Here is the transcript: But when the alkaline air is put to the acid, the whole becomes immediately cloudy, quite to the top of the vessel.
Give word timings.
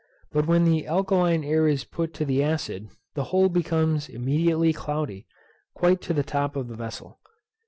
But 0.31 0.47
when 0.47 0.63
the 0.65 0.87
alkaline 0.87 1.43
air 1.43 1.67
is 1.67 1.83
put 1.83 2.11
to 2.15 2.25
the 2.25 2.41
acid, 2.41 2.89
the 3.13 3.25
whole 3.25 3.49
becomes 3.49 4.09
immediately 4.09 4.73
cloudy, 4.73 5.27
quite 5.75 6.01
to 6.01 6.13
the 6.15 6.23
top 6.23 6.55
of 6.55 6.69
the 6.69 6.75
vessel. 6.75 7.19